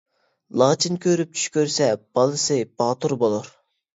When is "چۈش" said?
1.35-1.43